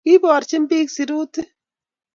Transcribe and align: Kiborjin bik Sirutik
Kiborjin 0.05 0.63
bik 0.69 0.89
Sirutik 0.95 1.47